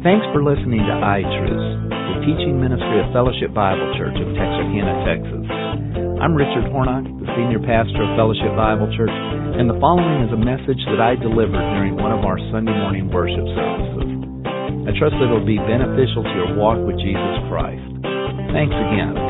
[0.00, 5.44] Thanks for listening to iTruths, the teaching ministry of Fellowship Bible Church of Texarkana, Texas.
[6.24, 10.40] I'm Richard Hornock, the senior pastor of Fellowship Bible Church, and the following is a
[10.40, 14.08] message that I delivered during one of our Sunday morning worship services.
[14.88, 17.84] I trust that it will be beneficial to your walk with Jesus Christ.
[18.56, 19.29] Thanks again.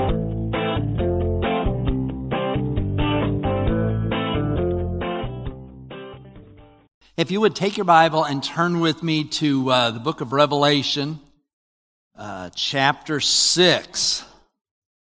[7.21, 10.33] If you would take your Bible and turn with me to uh, the book of
[10.33, 11.21] Revelation,
[12.17, 14.25] uh, chapter 6.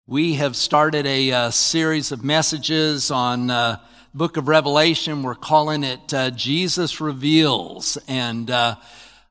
[0.08, 3.78] We have started a uh, series of messages on uh,
[4.10, 5.22] the book of Revelation.
[5.22, 7.98] We're calling it uh, Jesus Reveals.
[8.08, 8.74] And uh,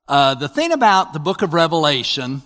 [0.07, 2.41] the thing about the book of Revelation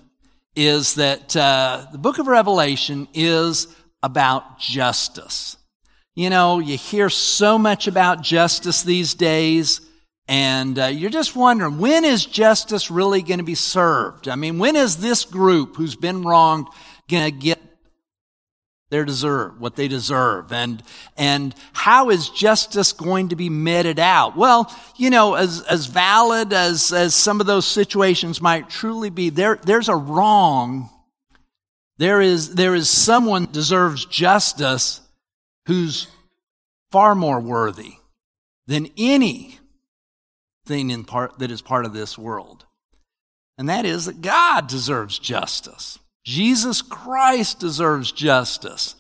[0.56, 3.68] is that the book of Revelation is
[4.02, 5.56] about justice.
[6.16, 9.82] You know, you hear so much about justice these days.
[10.32, 14.30] And uh, you're just wondering, when is justice really going to be served?
[14.30, 16.68] I mean, when is this group who's been wronged
[17.10, 17.60] going to get
[18.92, 20.54] their deserve, what they deserve?
[20.54, 20.82] And,
[21.18, 24.38] and how is justice going to be meted out?
[24.38, 29.32] Well, you know, as, as valid as, as some of those situations might truly be,
[29.32, 30.90] there, there's a wrong.
[31.98, 35.02] There is, there is someone deserves justice
[35.66, 36.08] who's
[36.90, 37.96] far more worthy
[38.66, 39.58] than any
[40.72, 42.66] thing in part that is part of this world.
[43.58, 46.00] And that is that God deserves justice.
[46.24, 48.96] Jesus Christ deserves justice.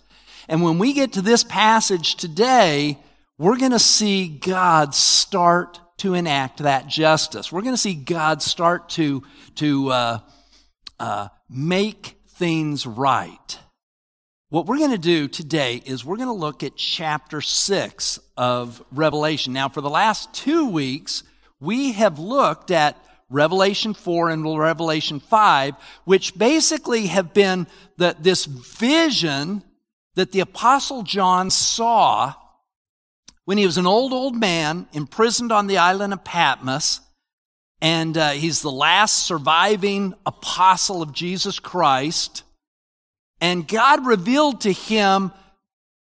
[0.49, 2.97] And when we get to this passage today,
[3.37, 7.53] we're going to see God start to enact that justice.
[7.53, 9.23] We're going to see God start to,
[9.55, 10.19] to uh,
[10.99, 13.59] uh, make things right.
[14.49, 18.83] What we're going to do today is we're going to look at chapter 6 of
[18.91, 19.53] Revelation.
[19.53, 21.23] Now, for the last two weeks,
[21.61, 22.97] we have looked at
[23.29, 27.67] Revelation 4 and Revelation 5, which basically have been
[27.97, 29.63] this vision
[30.15, 32.33] that the apostle John saw
[33.45, 37.01] when he was an old, old man imprisoned on the island of Patmos.
[37.81, 42.43] And uh, he's the last surviving apostle of Jesus Christ.
[43.39, 45.31] And God revealed to him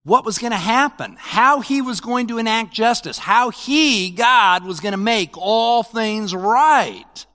[0.07, 4.65] what was going to happen, how he was going to enact justice, how he, God,
[4.65, 7.27] was going to make all things right.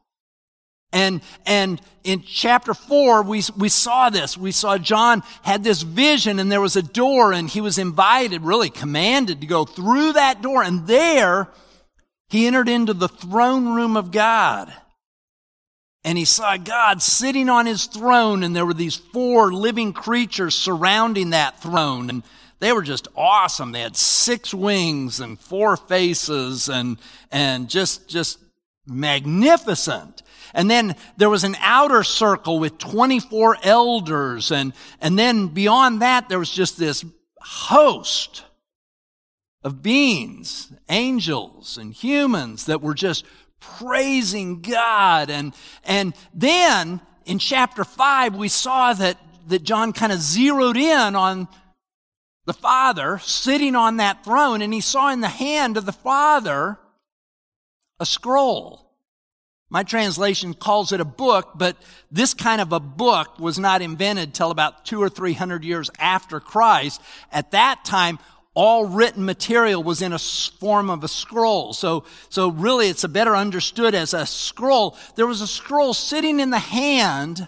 [0.94, 4.38] And, and in chapter four, we, we saw this.
[4.38, 8.42] We saw John had this vision and there was a door and he was invited,
[8.42, 10.64] really commanded to go through that door.
[10.64, 11.50] And there
[12.30, 14.74] he entered into the throne room of God.
[16.06, 20.56] And he saw God sitting on his throne and there were these four living creatures
[20.56, 22.09] surrounding that throne.
[22.09, 22.24] And
[22.62, 23.72] they were just awesome.
[23.72, 27.00] They had six wings and four faces and,
[27.32, 28.38] and just, just
[28.86, 30.22] magnificent.
[30.54, 34.52] And then there was an outer circle with 24 elders.
[34.52, 37.04] And, and then beyond that, there was just this
[37.40, 38.44] host
[39.64, 43.26] of beings, angels and humans that were just
[43.60, 45.32] praising God.
[45.32, 49.18] And, and then in chapter five, we saw that,
[49.48, 51.48] that John kind of zeroed in on
[52.46, 56.79] the Father sitting on that throne, and he saw in the hand of the Father
[58.00, 58.90] a scroll.
[59.69, 61.78] My translation calls it a book, but
[62.12, 65.90] this kind of a book was not invented till about two or three hundred years
[65.97, 67.02] after Christ.
[67.31, 68.19] At that time,
[68.53, 71.72] all written material was in a form of a scroll.
[71.72, 74.97] So, so really it's a better understood as a scroll.
[75.16, 77.47] There was a scroll sitting in the hand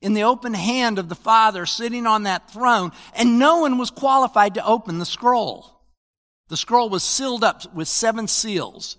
[0.00, 3.90] in the open hand of the Father sitting on that throne, and no one was
[3.90, 5.80] qualified to open the scroll.
[6.48, 8.96] The scroll was sealed up with seven seals.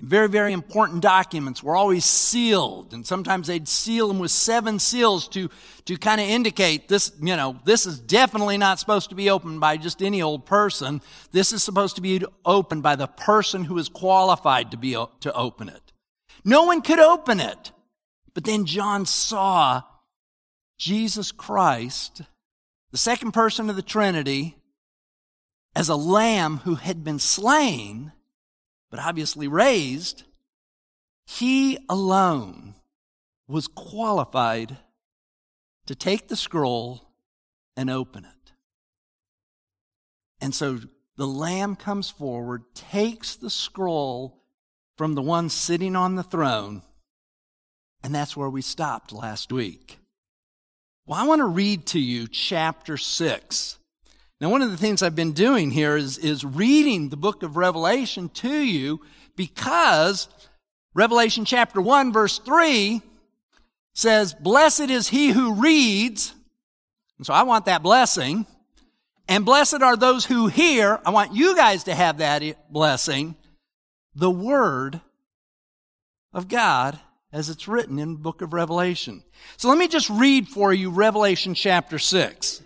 [0.00, 5.28] Very, very important documents were always sealed, and sometimes they'd seal them with seven seals
[5.28, 5.48] to,
[5.84, 9.60] to kind of indicate this, you know, this is definitely not supposed to be opened
[9.60, 11.00] by just any old person.
[11.30, 15.32] This is supposed to be opened by the person who is qualified to be, to
[15.32, 15.92] open it.
[16.44, 17.70] No one could open it.
[18.34, 19.82] But then John saw
[20.78, 22.22] Jesus Christ,
[22.90, 24.56] the second person of the Trinity,
[25.76, 28.12] as a lamb who had been slain,
[28.90, 30.24] but obviously raised.
[31.26, 32.74] He alone
[33.48, 34.78] was qualified
[35.86, 37.02] to take the scroll
[37.76, 38.52] and open it.
[40.40, 40.80] And so
[41.16, 44.42] the Lamb comes forward, takes the scroll
[44.96, 46.82] from the one sitting on the throne,
[48.04, 49.98] and that's where we stopped last week.
[51.06, 53.78] Well, I want to read to you chapter 6.
[54.40, 57.56] Now, one of the things I've been doing here is, is reading the book of
[57.56, 59.00] Revelation to you
[59.36, 60.28] because
[60.92, 63.00] Revelation chapter 1, verse 3
[63.94, 66.34] says, Blessed is he who reads.
[67.16, 68.44] And so I want that blessing.
[69.28, 71.00] And blessed are those who hear.
[71.06, 73.34] I want you guys to have that blessing.
[74.14, 75.00] The word
[76.34, 77.00] of God
[77.34, 79.24] as it's written in the book of Revelation.
[79.56, 82.62] So let me just read for you Revelation chapter 6.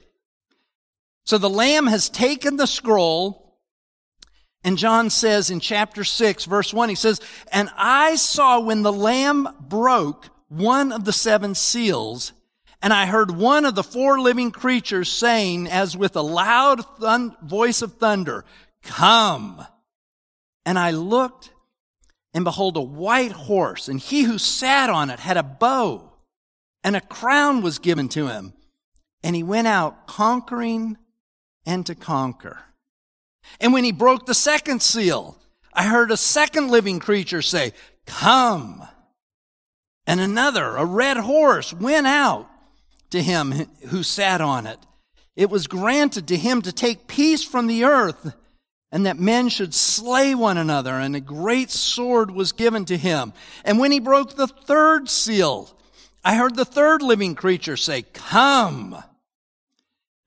[1.24, 3.56] So the Lamb has taken the scroll,
[4.62, 7.18] and John says in chapter 6, verse 1, he says,
[7.50, 12.34] And I saw when the Lamb broke one of the seven seals,
[12.82, 16.84] and I heard one of the four living creatures saying, as with a loud
[17.42, 18.44] voice of thunder,
[18.82, 19.64] Come!
[20.66, 21.52] And I looked,
[22.34, 26.12] and behold, a white horse, and he who sat on it had a bow,
[26.84, 28.52] and a crown was given to him.
[29.22, 30.96] And he went out conquering
[31.66, 32.60] and to conquer.
[33.60, 35.38] And when he broke the second seal,
[35.72, 37.72] I heard a second living creature say,
[38.06, 38.82] Come.
[40.06, 42.48] And another, a red horse, went out
[43.10, 43.52] to him
[43.88, 44.78] who sat on it.
[45.36, 48.34] It was granted to him to take peace from the earth
[48.90, 53.32] and that men should slay one another, and a great sword was given to him.
[53.64, 55.70] And when he broke the third seal,
[56.24, 58.96] I heard the third living creature say, Come.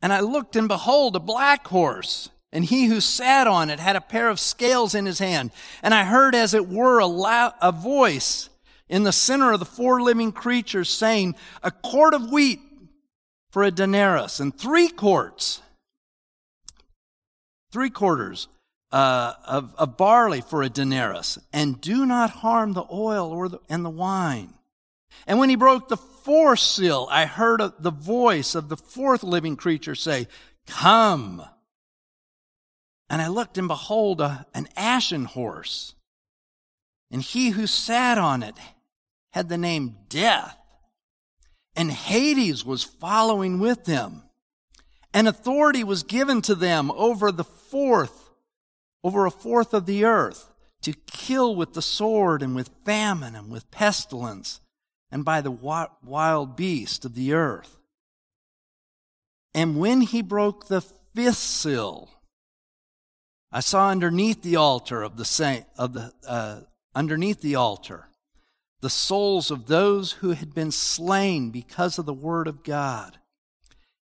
[0.01, 3.95] And I looked, and behold, a black horse, and he who sat on it had
[3.95, 5.51] a pair of scales in his hand.
[5.83, 8.49] And I heard, as it were, a, loud, a voice
[8.89, 12.59] in the center of the four living creatures saying, A quart of wheat
[13.51, 15.61] for a denarius, and three quarts,
[17.71, 18.47] three quarters
[18.91, 23.59] uh, of, of, barley for a denarius, and do not harm the oil or the,
[23.69, 24.53] and the wine.
[25.25, 29.23] And when he broke the fourth seal, I heard a, the voice of the fourth
[29.23, 30.27] living creature say,
[30.67, 31.43] Come.
[33.09, 35.95] And I looked, and behold, a, an ashen horse.
[37.11, 38.55] And he who sat on it
[39.33, 40.57] had the name Death,
[41.75, 44.23] and Hades was following with them.
[45.13, 48.29] And authority was given to them over the fourth,
[49.03, 50.51] over a fourth of the earth,
[50.81, 54.59] to kill with the sword and with famine and with pestilence
[55.11, 57.77] and by the wild beast of the earth.
[59.53, 62.09] And when he broke the fifth seal,
[63.51, 66.61] I saw underneath the altar of the saint, of the, uh,
[66.95, 68.07] underneath the altar,
[68.79, 73.17] the souls of those who had been slain because of the word of God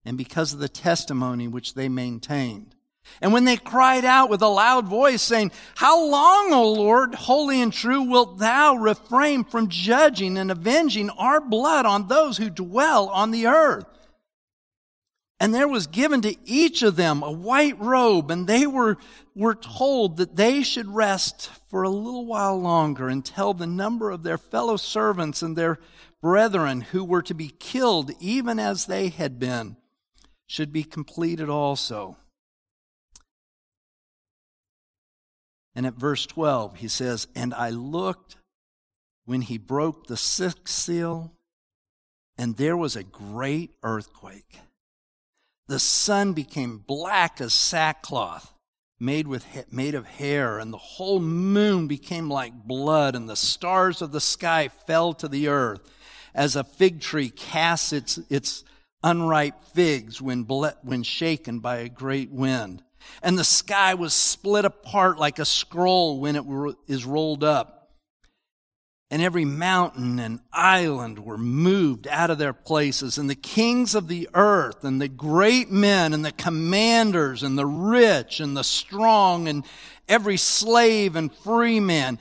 [0.04, 2.74] and because of the testimony which they maintained.
[3.20, 7.60] And when they cried out with a loud voice, saying, How long, O Lord, holy
[7.60, 13.08] and true, wilt thou refrain from judging and avenging our blood on those who dwell
[13.08, 13.86] on the earth?
[15.40, 18.98] And there was given to each of them a white robe, and they were,
[19.36, 24.24] were told that they should rest for a little while longer until the number of
[24.24, 25.78] their fellow servants and their
[26.20, 29.76] brethren who were to be killed, even as they had been,
[30.48, 32.16] should be completed also.
[35.78, 38.34] And at verse 12, he says, And I looked
[39.26, 41.30] when he broke the sixth seal,
[42.36, 44.58] and there was a great earthquake.
[45.68, 48.52] The sun became black as sackcloth
[48.98, 54.02] made with made of hair and the whole moon became like blood and the stars
[54.02, 55.88] of the sky fell to the earth
[56.34, 58.64] as a fig tree casts its its
[59.04, 62.82] unripe figs when when shaken by a great wind
[63.22, 66.44] and the sky was split apart like a scroll when it
[66.86, 67.78] is rolled up
[69.10, 74.08] and every mountain and island were moved out of their places, and the kings of
[74.08, 79.48] the earth, and the great men, and the commanders, and the rich, and the strong,
[79.48, 79.64] and
[80.08, 82.18] every slave and free man,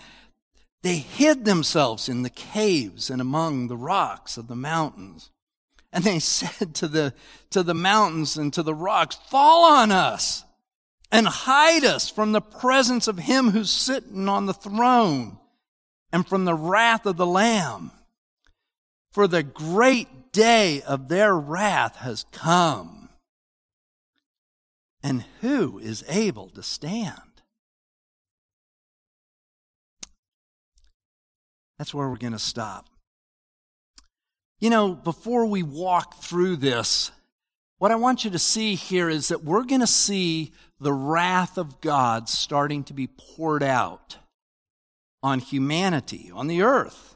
[0.81, 5.29] they hid themselves in the caves and among the rocks of the mountains.
[5.91, 7.13] And they said to the,
[7.49, 10.45] to the mountains and to the rocks, Fall on us
[11.11, 15.37] and hide us from the presence of him who's sitting on the throne
[16.11, 17.91] and from the wrath of the Lamb.
[19.11, 23.09] For the great day of their wrath has come.
[25.01, 27.21] And who is able to stand?
[31.77, 32.87] That's where we're going to stop.
[34.59, 37.11] You know, before we walk through this,
[37.77, 41.57] what I want you to see here is that we're going to see the wrath
[41.57, 44.17] of God starting to be poured out
[45.23, 47.15] on humanity, on the earth.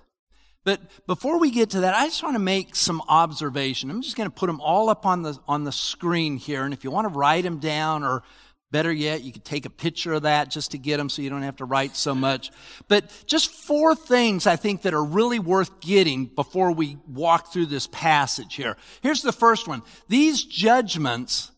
[0.63, 3.89] But before we get to that, I just want to make some observation.
[3.89, 6.63] I'm just going to put them all up on the, on the screen here.
[6.63, 8.23] And if you want to write them down or
[8.71, 11.29] Better yet, you could take a picture of that just to get them so you
[11.29, 12.51] don't have to write so much.
[12.87, 17.65] But just four things I think that are really worth getting before we walk through
[17.65, 18.77] this passage here.
[19.03, 19.81] Here's the first one.
[20.07, 21.51] These judgments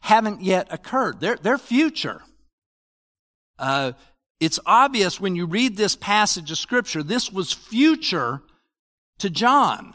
[0.00, 1.20] haven't yet occurred.
[1.20, 2.22] They're, they're future.
[3.58, 3.92] Uh,
[4.40, 8.40] it's obvious when you read this passage of scripture, this was future
[9.18, 9.94] to John.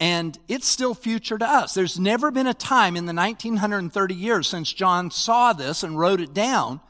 [0.00, 1.72] And it's still future to us.
[1.72, 6.20] There's never been a time in the 1930 years since John saw this and wrote
[6.20, 6.80] it down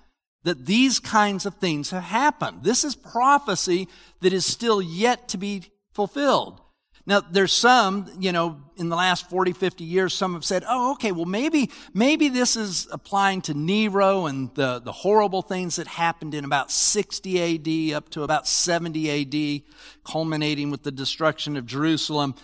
[0.43, 2.65] that these kinds of things have happened.
[2.65, 3.89] This is prophecy
[4.21, 6.61] that is still yet to be fulfilled.
[7.07, 10.93] Now, there's some, you know, in the last 40, 50 years, some have said, oh,
[10.93, 15.87] okay, well, maybe, maybe this is applying to Nero and the, the horrible things that
[15.87, 19.63] happened in about 60 AD up to about 70 AD,
[20.05, 22.35] culminating with the destruction of Jerusalem.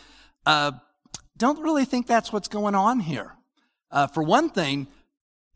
[0.45, 0.73] Uh,
[1.39, 3.35] don't really think that's what's going on here.
[3.91, 4.89] Uh, for one thing,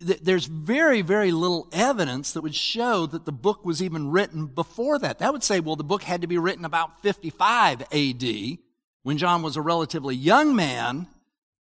[0.05, 4.47] th- there's very, very little evidence that would show that the book was even written
[4.47, 5.19] before that.
[5.19, 8.59] That would say, well, the book had to be written about 55 AD
[9.05, 11.07] when John was a relatively young man,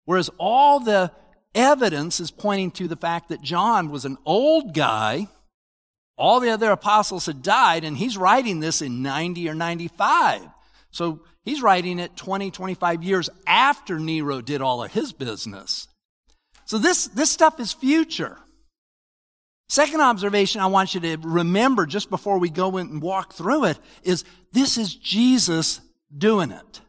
[0.06, 1.12] whereas all the
[1.56, 5.28] evidence is pointing to the fact that John was an old guy.
[6.18, 10.42] All the other apostles had died, and he's writing this in 90 or 95.
[10.92, 15.88] So He's writing it 20, 25 years after Nero did all of his business.
[16.66, 18.38] So this, this stuff is future.
[19.68, 23.66] Second observation I want you to remember just before we go in and walk through
[23.66, 25.82] it is this is Jesus
[26.16, 26.82] doing it.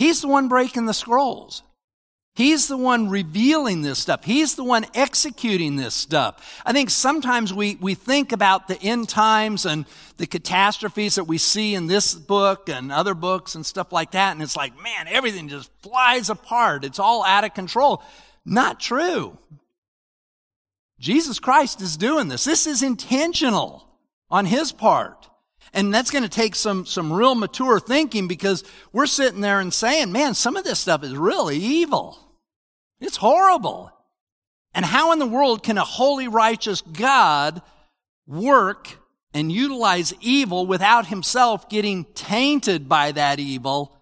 [0.00, 1.62] He's the one breaking the scrolls.
[2.34, 4.24] He's the one revealing this stuff.
[4.24, 6.62] He's the one executing this stuff.
[6.64, 9.84] I think sometimes we, we think about the end times and
[10.16, 14.32] the catastrophes that we see in this book and other books and stuff like that.
[14.32, 16.82] And it's like, man, everything just flies apart.
[16.86, 18.02] It's all out of control.
[18.46, 19.36] Not true.
[20.98, 22.44] Jesus Christ is doing this.
[22.44, 23.86] This is intentional
[24.30, 25.29] on his part.
[25.72, 29.72] And that's going to take some, some real mature thinking because we're sitting there and
[29.72, 32.18] saying, man, some of this stuff is really evil.
[33.00, 33.92] It's horrible.
[34.74, 37.62] And how in the world can a holy, righteous God
[38.26, 38.98] work
[39.32, 43.96] and utilize evil without himself getting tainted by that evil?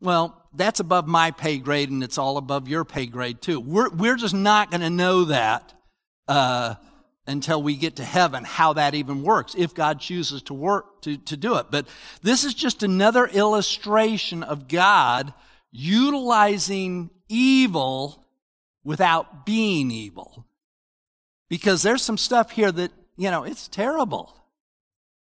[0.00, 3.60] Well, that's above my pay grade and it's all above your pay grade too.
[3.60, 5.72] We're, we're just not going to know that,
[6.28, 6.74] uh,
[7.26, 11.16] until we get to heaven how that even works if god chooses to work to,
[11.18, 11.66] to do it.
[11.70, 11.86] But
[12.22, 15.32] this is just another illustration of god
[15.70, 18.24] utilizing evil
[18.84, 20.46] without being evil.
[21.48, 24.34] Because there's some stuff here that you know it's terrible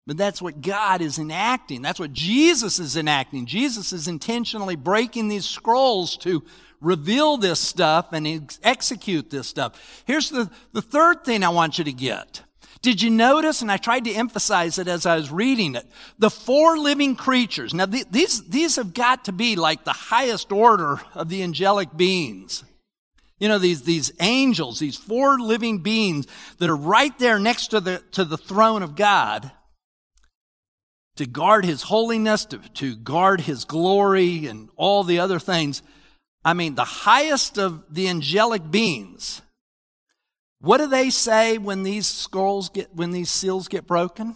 [0.06, 1.82] but that's what God is enacting.
[1.82, 3.46] That's what Jesus is enacting.
[3.46, 6.44] Jesus is intentionally breaking these scrolls to
[6.82, 10.04] reveal this stuff and ex- execute this stuff.
[10.06, 12.42] Here's the, the third thing I want you to get.
[12.82, 15.86] Did you notice, and I tried to emphasize it as I was reading it,
[16.20, 17.74] the four living creatures.
[17.74, 21.96] Now, th- these, these have got to be like the highest order of the angelic
[21.96, 22.66] beings.
[23.40, 27.80] You know, these, these angels, these four living beings that are right there next to
[27.80, 29.50] the, to the throne of God
[31.16, 35.84] to guard his holiness, to, to guard his glory and all the other things.
[36.44, 39.42] I mean, the highest of the angelic beings.
[40.60, 44.36] What do they say when these scrolls get, when these seals get broken?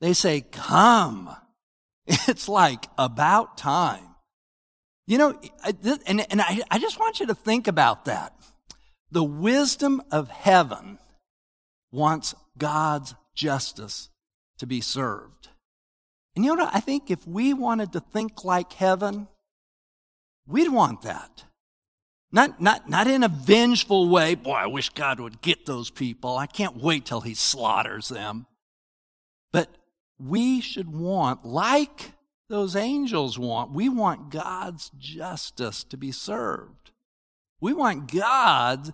[0.00, 1.34] They say, come.
[2.26, 4.16] It's like about time.
[5.06, 5.40] You know,
[6.06, 8.34] and, and I, I just want you to think about that.
[9.10, 10.98] The wisdom of heaven
[11.92, 14.08] wants God's justice
[14.58, 15.48] to be served.
[16.34, 16.74] And you know what?
[16.74, 19.28] I think if we wanted to think like heaven,
[20.46, 21.44] we'd want that.
[22.34, 24.34] Not, not, not in a vengeful way.
[24.34, 26.38] Boy, I wish God would get those people.
[26.38, 28.46] I can't wait till he slaughters them.
[29.52, 29.68] But
[30.18, 32.12] we should want, like
[32.48, 36.90] those angels want, we want God's justice to be served.
[37.60, 38.92] We want God's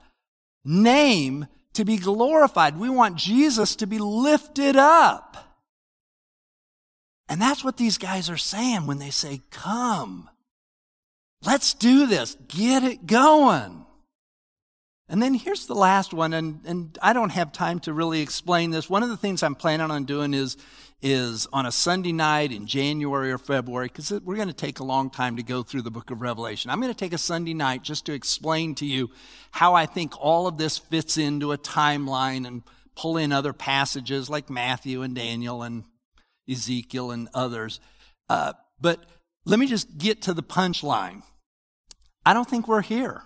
[0.64, 2.76] name to be glorified.
[2.76, 5.47] We want Jesus to be lifted up.
[7.28, 10.30] And that's what these guys are saying when they say, come.
[11.44, 12.36] Let's do this.
[12.48, 13.84] Get it going.
[15.10, 18.72] And then here's the last one, and, and I don't have time to really explain
[18.72, 18.90] this.
[18.90, 20.58] One of the things I'm planning on doing is,
[21.00, 24.84] is on a Sunday night in January or February, because we're going to take a
[24.84, 26.70] long time to go through the book of Revelation.
[26.70, 29.08] I'm going to take a Sunday night just to explain to you
[29.50, 32.62] how I think all of this fits into a timeline and
[32.94, 35.84] pull in other passages like Matthew and Daniel and
[36.48, 37.80] Ezekiel and others.
[38.28, 39.00] Uh, but
[39.44, 41.22] let me just get to the punchline.
[42.24, 43.22] I don't think we're here.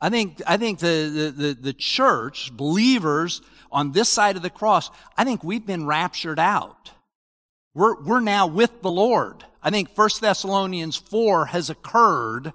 [0.00, 3.40] I think, I think the, the, the, the church, believers
[3.72, 6.90] on this side of the cross, I think we've been raptured out.
[7.74, 9.44] We're, we're now with the Lord.
[9.62, 12.52] I think 1 Thessalonians 4 has occurred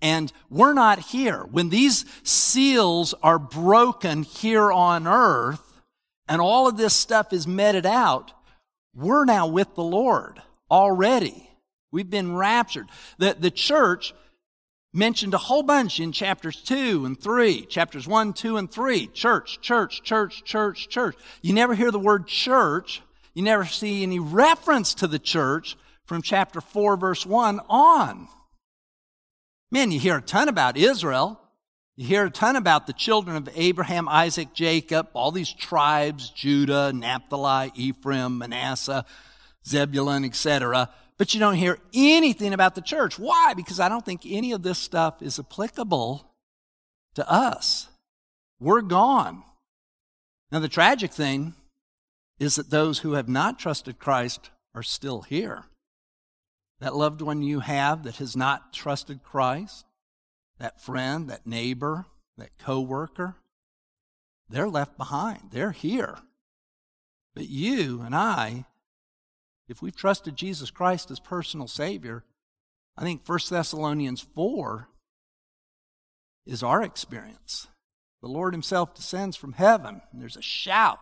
[0.00, 1.44] and we're not here.
[1.50, 5.82] When these seals are broken here on earth
[6.28, 8.32] and all of this stuff is meted out,
[8.98, 11.48] we're now with the Lord already.
[11.90, 12.88] We've been raptured.
[13.18, 14.12] The, the church
[14.92, 19.06] mentioned a whole bunch in chapters 2 and 3, chapters 1, 2, and 3.
[19.08, 21.16] Church, church, church, church, church.
[21.42, 23.02] You never hear the word church.
[23.34, 28.28] You never see any reference to the church from chapter 4, verse 1 on.
[29.70, 31.40] Man, you hear a ton about Israel.
[31.98, 36.92] You hear a ton about the children of Abraham, Isaac, Jacob, all these tribes, Judah,
[36.92, 39.04] Naphtali, Ephraim, Manasseh,
[39.66, 40.90] Zebulun, etc.
[41.16, 43.18] But you don't hear anything about the church.
[43.18, 43.52] Why?
[43.56, 46.24] Because I don't think any of this stuff is applicable
[47.16, 47.88] to us.
[48.60, 49.42] We're gone.
[50.52, 51.54] Now, the tragic thing
[52.38, 55.64] is that those who have not trusted Christ are still here.
[56.78, 59.84] That loved one you have that has not trusted Christ,
[60.58, 63.36] that friend, that neighbor, that coworker,
[64.48, 65.50] they're left behind.
[65.50, 66.18] They're here.
[67.34, 68.64] But you and I,
[69.68, 72.24] if we've trusted Jesus Christ as personal Savior,
[72.96, 74.88] I think 1 Thessalonians 4
[76.46, 77.68] is our experience.
[78.22, 80.98] The Lord Himself descends from heaven, and there's a shout,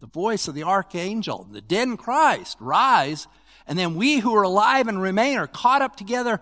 [0.00, 3.26] the voice of the archangel, the dead in Christ rise
[3.68, 6.40] and then we who are alive and remain are caught up together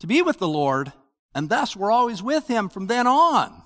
[0.00, 0.92] to be with the Lord,
[1.34, 3.62] and thus we're always with him from then on.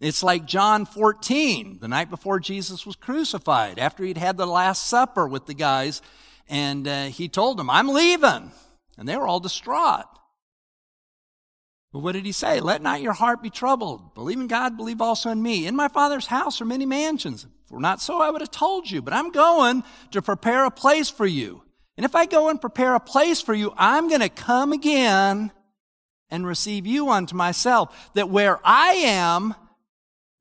[0.00, 4.86] It's like John 14, the night before Jesus was crucified, after he'd had the Last
[4.86, 6.00] Supper with the guys,
[6.48, 8.52] and uh, he told them, I'm leaving.
[8.96, 10.06] And they were all distraught.
[11.92, 12.60] But what did he say?
[12.60, 14.14] Let not your heart be troubled.
[14.14, 15.66] Believe in God, believe also in me.
[15.66, 17.46] In my Father's house are many mansions.
[17.64, 19.00] If were not so, I would have told you.
[19.00, 21.62] But I'm going to prepare a place for you.
[21.96, 25.50] And if I go and prepare a place for you, I'm going to come again
[26.30, 29.54] and receive you unto myself, that where I am,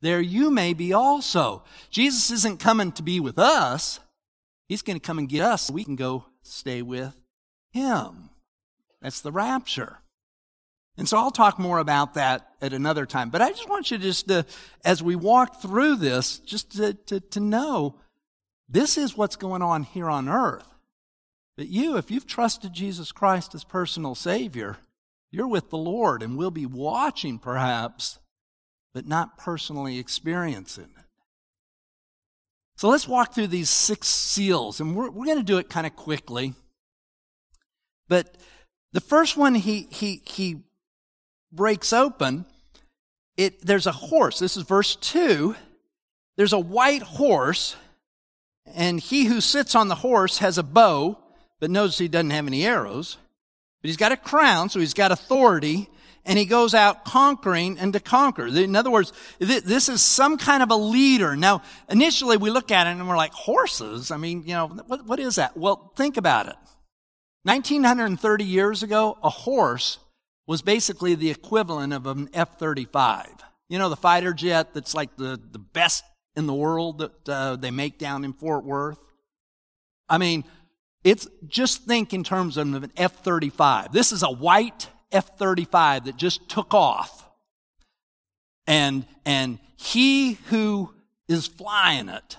[0.02, 1.64] there you may be also.
[1.90, 4.00] Jesus isn't coming to be with us.
[4.68, 7.16] He's going to come and get us so we can go stay with
[7.72, 8.30] him.
[9.02, 10.00] That's the rapture.
[10.98, 13.30] And so I'll talk more about that at another time.
[13.30, 14.46] But I just want you just to,
[14.84, 17.96] as we walk through this, just to, to, to know
[18.68, 20.68] this is what's going on here on earth.
[21.56, 24.78] But you, if you've trusted Jesus Christ as personal Savior,
[25.38, 28.20] you're with the Lord and we'll be watching perhaps,
[28.94, 31.06] but not personally experiencing it.
[32.76, 35.88] So let's walk through these six seals, and we're, we're going to do it kind
[35.88, 36.54] of quickly.
[38.08, 38.36] But
[38.94, 40.62] the first one he, he, he
[41.52, 42.46] breaks open,
[43.36, 44.40] it, there's a horse.
[44.40, 45.56] This is verse 2.
[46.36, 47.76] There's a white horse,
[48.66, 51.18] and he who sits on the horse has a bow
[51.60, 53.18] but notice he doesn't have any arrows.
[53.82, 55.90] But he's got a crown, so he's got authority,
[56.26, 58.48] and he goes out conquering and to conquer.
[58.48, 61.36] In other words, this is some kind of a leader.
[61.36, 64.12] Now, initially we look at it and we're like, horses?
[64.12, 65.56] I mean, you know, what, what is that?
[65.56, 66.56] Well, think about it.
[67.44, 70.00] 1930 years ago, a horse
[70.48, 73.40] was basically the equivalent of an F-35.
[73.70, 76.04] You know, the fighter jet that's like the, the best
[76.36, 79.00] in the world that uh, they make down in Fort Worth.
[80.10, 80.44] I mean,
[81.08, 83.94] it's just think in terms of an F 35.
[83.94, 87.30] This is a white F 35 that just took off.
[88.68, 90.94] And, and he who
[91.30, 92.36] is flying it,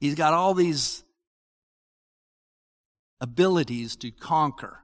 [0.00, 1.04] he's got all these
[3.20, 4.80] abilities to conquer,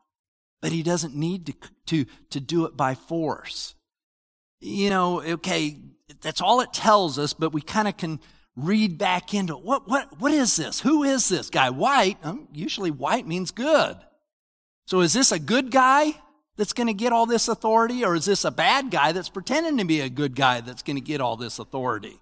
[0.63, 1.55] but he doesn't need to,
[1.87, 3.75] to, to do it by force.
[4.61, 5.81] You know, okay,
[6.21, 8.21] that's all it tells us, but we kind of can
[8.57, 10.81] read back into what, what, what is this?
[10.81, 11.71] Who is this guy?
[11.71, 13.97] White, um, usually white means good.
[14.87, 16.15] So is this a good guy
[16.57, 19.79] that's going to get all this authority or is this a bad guy that's pretending
[19.79, 22.21] to be a good guy that's going to get all this authority?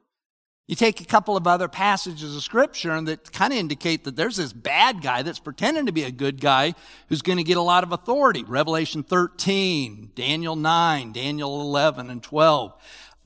[0.68, 4.16] You take a couple of other passages of scripture and that kind of indicate that
[4.16, 6.75] there's this bad guy that's pretending to be a good guy
[7.09, 8.42] who's going to get a lot of authority.
[8.45, 12.73] Revelation 13, Daniel 9, Daniel 11 and 12.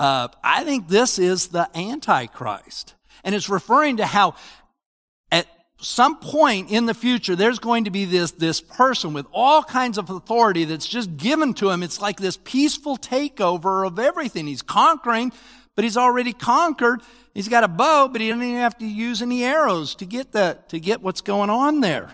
[0.01, 2.96] Uh, I think this is the Antichrist.
[3.27, 4.37] And it's referring to how
[5.33, 5.47] at
[5.79, 9.99] some point in the future, there's going to be this, this person with all kinds
[9.99, 11.83] of authority that's just given to him.
[11.83, 14.47] It's like this peaceful takeover of everything.
[14.47, 15.33] He's conquering,
[15.75, 17.03] but he's already conquered.
[17.35, 20.31] He's got a bow, but he doesn't even have to use any arrows to get
[20.33, 22.13] that, to get what's going on there.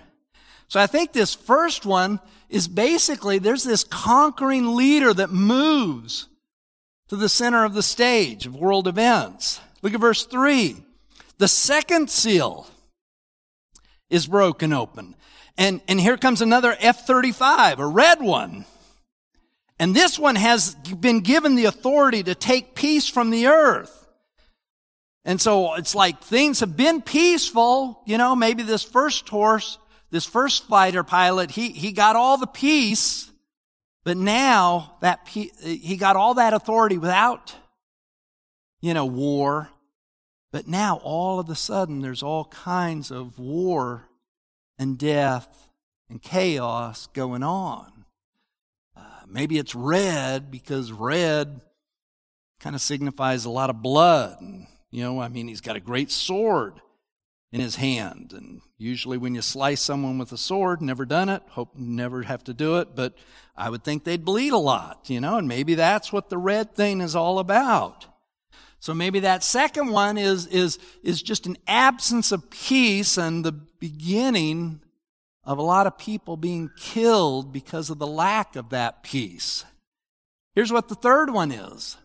[0.68, 6.28] So I think this first one is basically there's this conquering leader that moves
[7.08, 9.60] to the center of the stage of world events.
[9.82, 10.82] Look at verse 3.
[11.42, 12.68] The second seal
[14.08, 15.16] is broken open.
[15.58, 18.64] And, and here comes another F 35, a red one.
[19.76, 24.06] And this one has been given the authority to take peace from the earth.
[25.24, 28.02] And so it's like things have been peaceful.
[28.06, 29.78] You know, maybe this first horse,
[30.12, 33.28] this first fighter pilot, he, he got all the peace,
[34.04, 37.52] but now that he got all that authority without,
[38.80, 39.68] you know, war.
[40.52, 44.08] But now all of a sudden there's all kinds of war
[44.78, 45.68] and death
[46.08, 48.04] and chaos going on.
[48.96, 51.62] Uh, maybe it's red because red
[52.60, 55.80] kind of signifies a lot of blood and you know, I mean, he's got a
[55.80, 56.74] great sword
[57.50, 58.34] in his hand.
[58.36, 62.44] And usually when you slice someone with a sword, never done it, hope never have
[62.44, 63.14] to do it, but
[63.56, 66.74] I would think they'd bleed a lot, you know, and maybe that's what the red
[66.74, 68.06] thing is all about.
[68.82, 73.52] So maybe that second one is, is, is just an absence of peace and the
[73.52, 74.80] beginning
[75.44, 79.64] of a lot of people being killed because of the lack of that peace.
[80.56, 81.96] Here's what the third one is.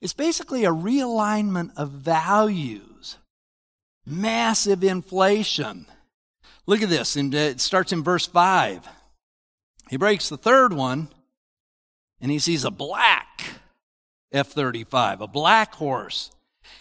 [0.00, 3.18] It's basically a realignment of values.
[4.04, 5.86] Massive inflation.
[6.66, 7.16] Look at this.
[7.16, 8.88] It starts in verse 5.
[9.90, 11.06] He breaks the third one
[12.20, 13.60] and he sees a black
[14.34, 16.30] F 35, a black horse.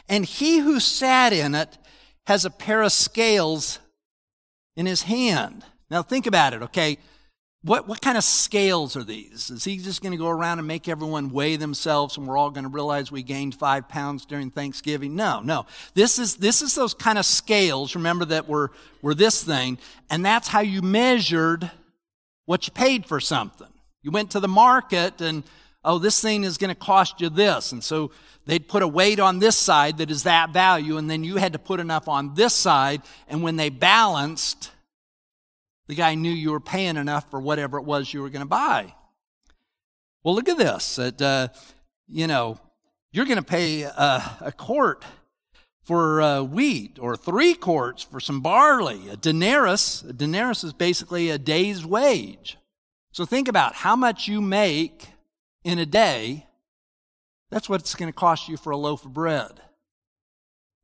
[0.09, 1.77] And he who sat in it
[2.25, 3.79] has a pair of scales
[4.75, 5.63] in his hand.
[5.89, 6.97] Now think about it, okay?
[7.61, 9.49] What, what kind of scales are these?
[9.49, 12.49] Is he just going to go around and make everyone weigh themselves and we're all
[12.49, 15.15] going to realize we gained five pounds during Thanksgiving?
[15.15, 15.65] No, no.
[15.93, 19.77] This is, this is those kind of scales, remember, that were, were this thing,
[20.09, 21.71] and that's how you measured
[22.45, 23.67] what you paid for something.
[24.01, 25.43] You went to the market and,
[25.85, 27.71] oh, this thing is going to cost you this.
[27.71, 28.11] And so
[28.45, 31.53] they'd put a weight on this side that is that value, and then you had
[31.53, 34.71] to put enough on this side, and when they balanced,
[35.87, 38.45] the guy knew you were paying enough for whatever it was you were going to
[38.45, 38.93] buy.
[40.23, 40.97] Well, look at this.
[40.97, 41.49] It, uh,
[42.07, 42.57] you know,
[43.11, 45.03] you're going to pay a, a quart
[45.83, 49.09] for uh, wheat or three quarts for some barley.
[49.09, 52.57] A denarius, a denarius is basically a day's wage.
[53.11, 55.09] So think about how much you make
[55.63, 56.47] in a day.
[57.49, 59.61] That's what it's going to cost you for a loaf of bread.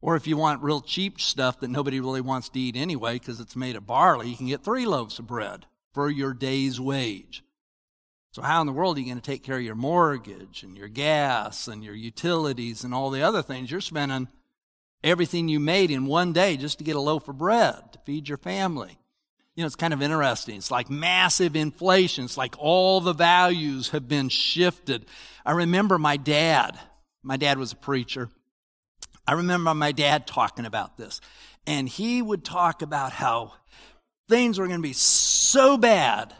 [0.02, 3.39] Or if you want real cheap stuff that nobody really wants to eat anyway because
[3.39, 7.44] it's made of barley, you can get three loaves of bread for your day's wage.
[8.32, 10.78] So, how in the world are you going to take care of your mortgage and
[10.78, 13.72] your gas and your utilities and all the other things?
[13.72, 14.28] You're spending
[15.04, 18.30] everything you made in one day just to get a loaf of bread to feed
[18.30, 19.00] your family.
[19.60, 20.56] You know, it's kind of interesting.
[20.56, 22.24] It's like massive inflation.
[22.24, 25.06] It's like all the values have been shifted.
[25.45, 26.80] I remember my dad.
[27.24, 28.30] My dad was a preacher.
[29.28, 31.19] I remember my dad talking about this,
[31.67, 33.52] and he would talk about how
[34.30, 36.34] things were going to be so bad,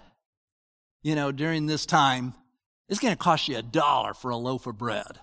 [1.04, 2.34] you know, during this time,
[2.88, 5.20] it's going to cost you a dollar for a loaf of bread.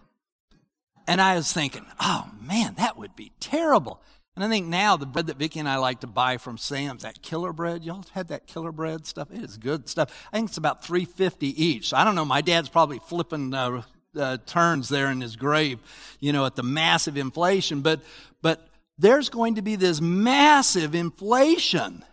[1.08, 4.02] And I was thinking, oh man, that would be terrible.
[4.36, 7.02] And I think now the bread that Vicki and I like to buy from Sam's,
[7.04, 9.30] that killer bread, y'all had that killer bread stuff?
[9.32, 10.28] It is good stuff.
[10.30, 11.88] I think it's about three fifty each.
[11.88, 12.26] So I don't know.
[12.26, 13.82] My dad's probably flipping uh,
[14.14, 15.78] uh, turns there in his grave,
[16.20, 17.80] you know, at the massive inflation.
[17.80, 18.00] But,
[18.42, 18.68] but
[18.98, 22.04] there's going to be this massive inflation.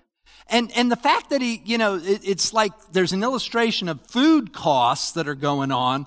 [0.48, 4.06] And, and the fact that he, you know, it, it's like there's an illustration of
[4.08, 6.06] food costs that are going on,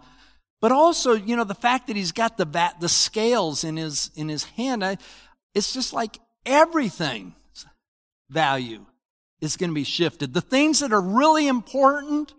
[0.61, 4.29] but also, you know, the fact that he's got the the scales in his, in
[4.29, 4.97] his hand, I,
[5.57, 7.35] it's just like everything's
[8.31, 8.87] value
[9.41, 10.35] is going to be shifted.
[10.35, 12.33] The things that are really important,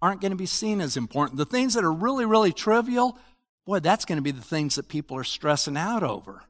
[0.00, 1.36] aren't going to be seen as important.
[1.36, 3.18] The things that are really, really trivial,
[3.66, 6.42] boy, that's going to be the things that people are stressing out over.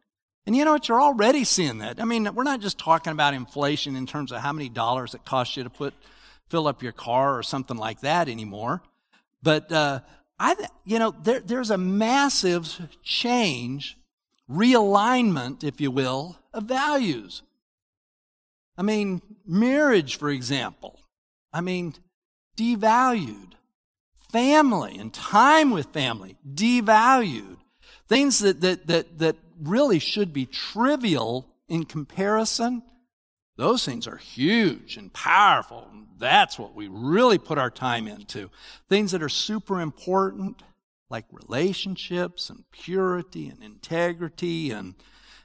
[0.47, 0.89] And you know what?
[0.89, 2.01] You're already seeing that.
[2.01, 5.25] I mean, we're not just talking about inflation in terms of how many dollars it
[5.25, 5.95] costs you to put
[6.49, 8.83] fill up your car or something like that anymore.
[9.43, 10.01] But uh,
[10.39, 13.98] I, you know, there, there's a massive change,
[14.51, 17.43] realignment, if you will, of values.
[18.77, 21.01] I mean, marriage, for example.
[21.53, 21.95] I mean,
[22.57, 23.53] devalued.
[24.31, 27.57] Family and time with family, devalued.
[28.09, 32.83] Things that, that, that, that really should be trivial in comparison,
[33.57, 35.87] those things are huge and powerful.
[36.19, 38.51] That's what we really put our time into.
[38.89, 40.63] Things that are super important,
[41.11, 44.95] like relationships and purity and integrity and,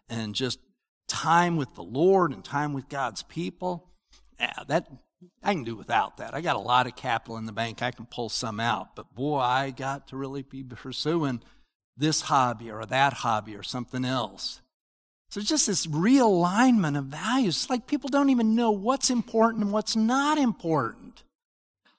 [0.10, 0.60] and just
[1.08, 3.90] time with the Lord and time with God's people.
[4.40, 4.88] Yeah, that,
[5.42, 6.34] I can do without that.
[6.34, 7.82] I got a lot of capital in the bank.
[7.82, 8.96] I can pull some out.
[8.96, 11.42] But boy, I got to really be pursuing
[11.96, 14.62] this hobby or that hobby or something else.
[15.30, 17.56] So it's just this realignment of values.
[17.56, 21.24] It's like people don't even know what's important and what's not important.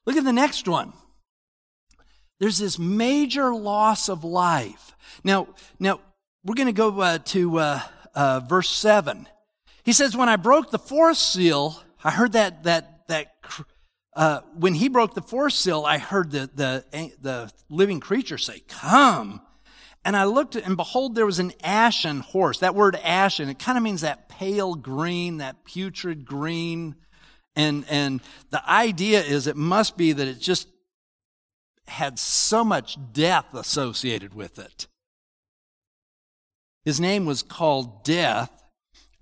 [0.07, 0.93] Look at the next one.
[2.41, 4.97] There's this major loss of life.
[5.23, 6.01] Now, now
[6.45, 7.81] we're going to go uh, to uh,
[8.15, 9.29] uh, verse seven.
[9.85, 13.35] He says, "When I broke the fourth seal, I heard that that that
[14.15, 16.85] uh, when he broke the fourth seal, I heard the the
[17.21, 19.41] the living creature say, "Come."
[20.07, 22.59] And I looked, and behold, there was an ashen horse.
[22.59, 26.97] That word ashen, it kind of means that pale green, that putrid green.
[27.57, 28.21] And, and
[28.51, 30.69] the idea is it must be that it just
[31.87, 34.87] had so much death associated with it.
[36.85, 38.65] His name was called Death,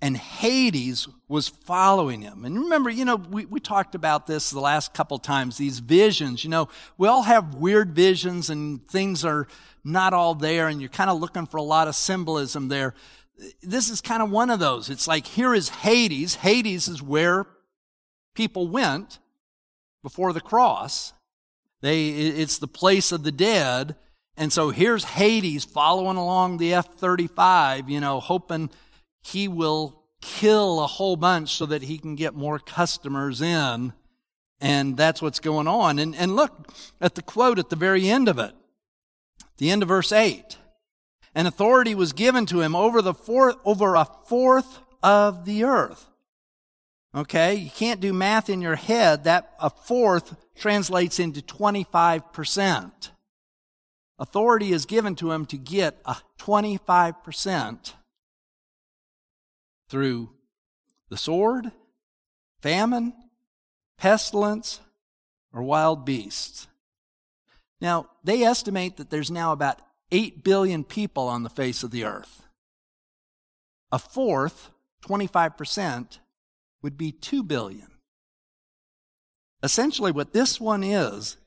[0.01, 2.43] and Hades was following him.
[2.43, 6.43] And remember, you know, we, we talked about this the last couple times, these visions.
[6.43, 9.47] You know, we all have weird visions and things are
[9.85, 12.93] not all there, and you're kind of looking for a lot of symbolism there.
[13.61, 14.89] This is kind of one of those.
[14.89, 16.35] It's like here is Hades.
[16.35, 17.45] Hades is where
[18.35, 19.19] people went
[20.01, 21.13] before the cross.
[21.83, 23.97] They, it's the place of the dead.
[24.37, 28.69] And so here's Hades following along the F 35, you know, hoping
[29.21, 33.91] he will kill a whole bunch so that he can get more customers in.
[34.61, 35.99] And that's what's going on.
[35.99, 38.53] And, and look at the quote at the very end of it,
[39.57, 40.57] the end of verse 8.
[41.35, 46.07] And authority was given to him over the fourth, over a fourth of the earth.
[47.13, 49.25] Okay, you can't do math in your head.
[49.25, 53.09] That a fourth translates into 25%.
[54.19, 57.93] Authority is given to him to get a 25%
[59.89, 60.29] through
[61.09, 61.71] the sword,
[62.61, 63.13] famine,
[63.97, 64.79] pestilence,
[65.51, 66.67] or wild beasts.
[67.81, 69.79] Now, they estimate that there's now about
[70.11, 72.43] 8 billion people on the face of the earth.
[73.91, 74.71] A fourth,
[75.05, 76.19] 25%,
[76.81, 77.92] would be 2 billion.
[79.63, 81.37] Essentially, what this one is,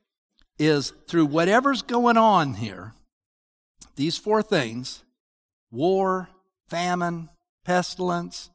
[0.58, 2.94] is through whatever's going on here,
[3.94, 5.04] these four things
[5.70, 6.28] war,
[6.68, 7.28] famine,
[7.64, 8.50] pestilence,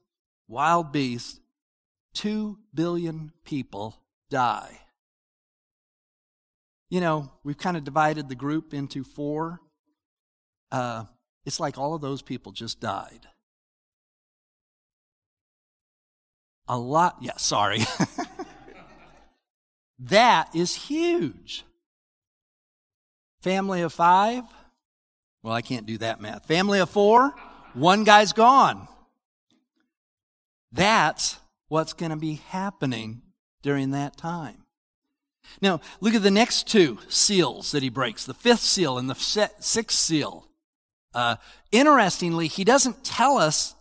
[0.48, 1.40] wild beasts
[2.16, 4.80] 2 billion people die.
[6.90, 9.62] You know, we've kind of divided the group into four.
[10.72, 11.06] Uh,
[11.46, 13.28] it's like all of those people just died.
[16.68, 17.80] A lot, yeah, sorry.
[20.02, 21.64] that is huge.
[23.42, 24.44] Family of five?
[25.44, 26.46] Well, I can't do that math.
[26.46, 27.34] Family of four?
[27.74, 28.88] One guy's gone.
[30.72, 33.22] That's what's going to be happening
[33.62, 34.64] during that time.
[35.62, 39.16] Now, look at the next two seals that he breaks the fifth seal and the
[39.16, 40.48] sixth seal.
[41.14, 41.36] Uh,
[41.72, 43.76] interestingly, he doesn't tell us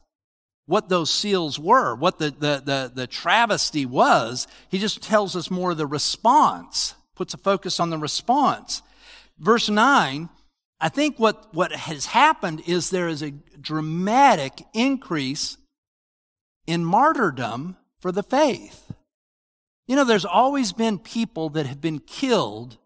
[0.70, 4.46] what those seals were, what the, the, the, the travesty was.
[4.68, 8.80] He just tells us more of the response, puts a focus on the response.
[9.36, 10.28] Verse 9,
[10.80, 15.56] I think what, what has happened is there is a dramatic increase
[16.68, 18.92] in martyrdom for the faith.
[19.88, 22.78] You know, there's always been people that have been killed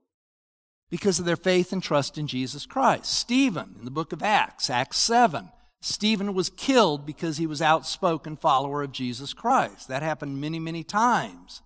[0.88, 3.12] because of their faith and trust in Jesus Christ.
[3.12, 5.51] Stephen in the book of Acts, Acts 7.
[5.85, 9.87] Stephen was killed because he was outspoken follower of Jesus Christ.
[9.88, 11.61] That happened many, many times.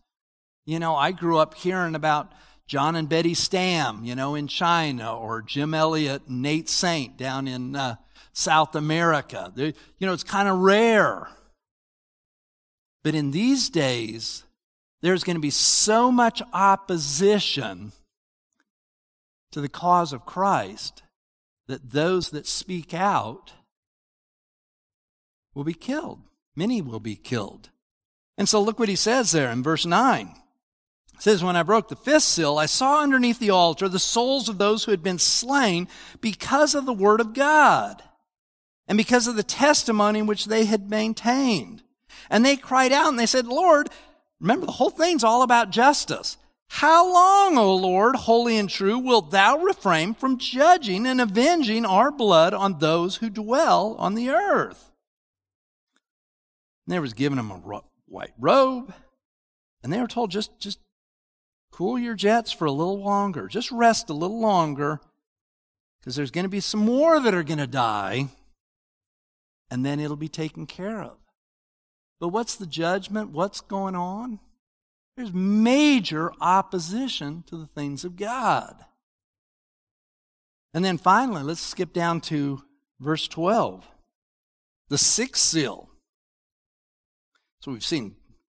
[0.66, 2.32] You know, I grew up hearing about
[2.66, 7.46] John and Betty Stam, you know, in China, or Jim Elliot and Nate Saint down
[7.46, 7.94] in uh,
[8.32, 9.52] South America.
[9.54, 11.28] They're, you know, it's kind of rare.
[13.04, 14.42] But in these days,
[15.00, 17.92] there's going to be so much opposition
[19.52, 21.04] to the cause of Christ
[21.68, 23.52] that those that speak out
[25.58, 26.20] will be killed.
[26.54, 27.70] Many will be killed.
[28.38, 30.28] And so look what he says there in verse 9.
[31.14, 34.48] It says, When I broke the fifth seal, I saw underneath the altar the souls
[34.48, 35.88] of those who had been slain
[36.20, 38.04] because of the word of God
[38.86, 41.82] and because of the testimony which they had maintained.
[42.30, 43.90] And they cried out and they said, Lord,
[44.40, 46.36] remember the whole thing's all about justice.
[46.68, 52.12] How long, O Lord, holy and true, wilt thou refrain from judging and avenging our
[52.12, 54.87] blood on those who dwell on the earth?
[56.88, 58.94] And they was giving them a ro- white robe,
[59.82, 60.78] and they were told just just
[61.70, 64.98] cool your jets for a little longer, just rest a little longer,
[66.00, 68.28] because there's going to be some more that are going to die,
[69.70, 71.18] and then it'll be taken care of.
[72.20, 73.32] But what's the judgment?
[73.32, 74.40] What's going on?
[75.14, 78.82] There's major opposition to the things of God.
[80.72, 82.62] And then finally, let's skip down to
[82.98, 83.86] verse 12.
[84.88, 85.87] The sixth seal.
[87.60, 88.16] So we've seen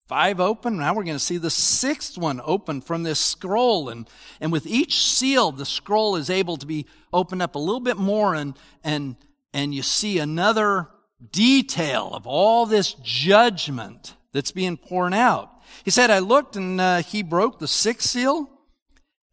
[0.07, 0.77] five open.
[0.77, 3.89] Now we're going to see the sixth one open from this scroll.
[3.89, 4.09] And,
[4.41, 7.97] and with each seal, the scroll is able to be opened up a little bit
[7.97, 9.15] more and, and,
[9.53, 10.87] and you see another
[11.31, 15.51] detail of all this judgment that's being poured out.
[15.85, 18.49] He said, I looked and uh, he broke the sixth seal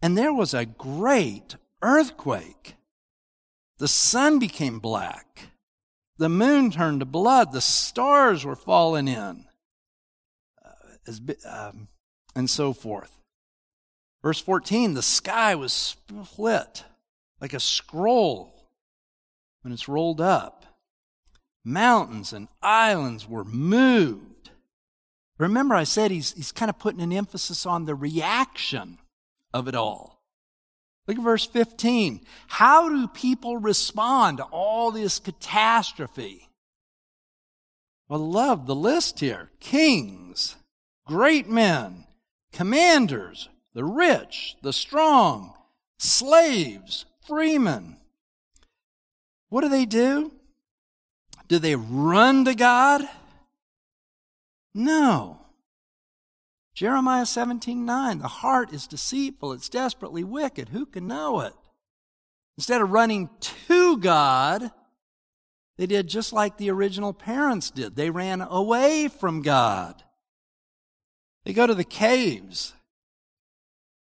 [0.03, 2.77] and there was a great earthquake.
[3.79, 5.51] The sun became black.
[6.19, 7.53] The moon turned to blood.
[7.53, 9.46] The stars were falling in.
[11.07, 11.89] As, um,
[12.35, 13.19] and so forth.
[14.23, 16.85] Verse 14 the sky was split
[17.41, 18.69] like a scroll
[19.63, 20.65] when it's rolled up.
[21.65, 24.51] Mountains and islands were moved.
[25.39, 28.99] Remember, I said he's, he's kind of putting an emphasis on the reaction
[29.53, 30.23] of it all.
[31.07, 32.21] Look at verse 15.
[32.49, 36.49] How do people respond to all this catastrophe?
[38.09, 39.51] Well, love the list here.
[39.61, 40.26] Kings,
[41.07, 42.05] great men,
[42.53, 45.55] commanders, the rich, the strong,
[45.99, 47.97] slaves, freemen.
[49.49, 50.33] What do they do?
[51.49, 53.03] Do they run to God?
[54.75, 55.41] No.
[56.75, 60.69] Jeremiah 17, 9, the heart is deceitful, it's desperately wicked.
[60.69, 61.55] Who can know it?
[62.59, 64.71] Instead of running to God,
[65.79, 67.97] they did just like the original parents did.
[67.97, 70.03] They ran away from God.
[71.47, 72.75] They go to the caves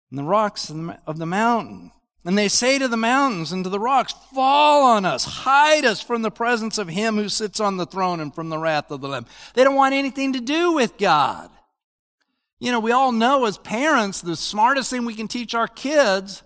[0.08, 1.90] and the rocks of the mountain.
[2.24, 6.00] And they say to the mountains and to the rocks, Fall on us, hide us
[6.00, 9.00] from the presence of him who sits on the throne and from the wrath of
[9.00, 9.26] the Lamb.
[9.54, 11.50] They don't want anything to do with God.
[12.60, 16.44] You know, we all know as parents, the smartest thing we can teach our kids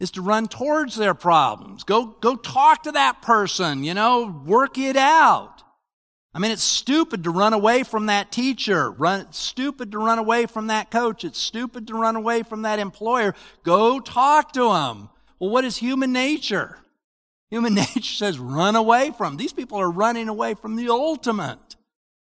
[0.00, 1.82] is to run towards their problems.
[1.82, 5.62] Go, go talk to that person, you know, work it out.
[6.34, 8.90] I mean, it's stupid to run away from that teacher.
[8.90, 11.24] Run, it's stupid to run away from that coach.
[11.24, 13.36] It's stupid to run away from that employer.
[13.62, 15.10] Go talk to them.
[15.38, 16.78] Well, what is human nature?
[17.50, 19.36] Human nature says run away from.
[19.36, 21.76] These people are running away from the ultimate.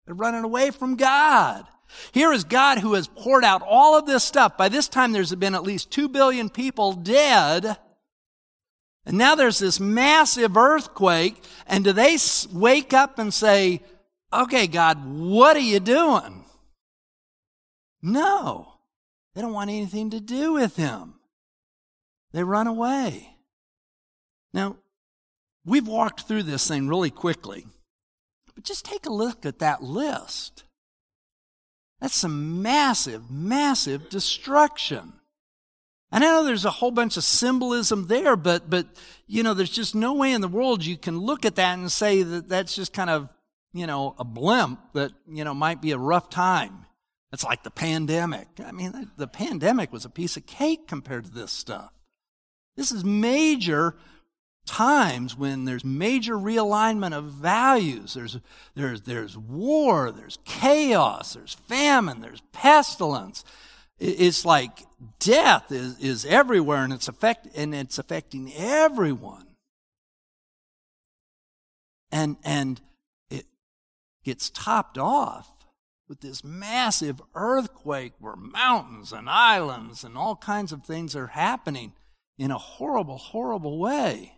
[0.05, 1.65] They're running away from God.
[2.13, 4.57] Here is God who has poured out all of this stuff.
[4.57, 7.77] By this time, there's been at least 2 billion people dead.
[9.05, 11.43] And now there's this massive earthquake.
[11.65, 12.17] And do they
[12.53, 13.81] wake up and say,
[14.31, 16.45] okay, God, what are you doing?
[18.01, 18.73] No.
[19.33, 21.15] They don't want anything to do with him.
[22.33, 23.35] They run away.
[24.53, 24.77] Now,
[25.65, 27.67] we've walked through this thing really quickly.
[28.55, 30.63] But just take a look at that list.
[32.01, 35.13] That's some massive, massive destruction.
[36.11, 38.87] And I know there's a whole bunch of symbolism there, but, but,
[39.27, 41.91] you know, there's just no way in the world you can look at that and
[41.91, 43.29] say that that's just kind of,
[43.73, 46.85] you know, a blimp that, you know, might be a rough time.
[47.31, 48.47] It's like the pandemic.
[48.63, 51.91] I mean, the pandemic was a piece of cake compared to this stuff.
[52.75, 53.95] This is major
[54.65, 58.13] times when there's major realignment of values.
[58.13, 58.37] There's,
[58.75, 63.43] there's, there's war, there's chaos, there's famine, there's pestilence.
[63.99, 64.85] It's like
[65.19, 69.47] death is, is everywhere and it's, affect, and it's affecting everyone.
[72.11, 72.79] And, and
[74.27, 75.47] gets topped off
[76.09, 81.93] with this massive earthquake where mountains and islands and all kinds of things are happening
[82.37, 84.33] in a horrible, horrible way.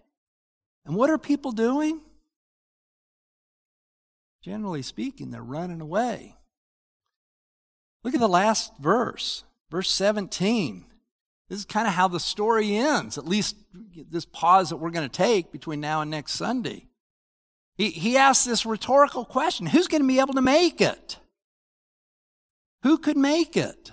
[0.85, 2.01] And what are people doing?
[4.43, 6.35] Generally speaking, they're running away.
[8.03, 10.85] Look at the last verse, verse 17.
[11.49, 13.55] This is kind of how the story ends, at least
[14.07, 16.88] this pause that we're going to take between now and next Sunday.
[17.79, 21.17] He, he asks this rhetorical question Who's going to be able to make it?
[22.83, 23.91] Who could make it?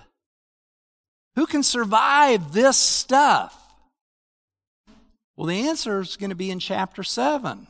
[1.36, 3.62] Who can survive this stuff?
[5.36, 7.68] Well, the answer is going to be in chapter 7.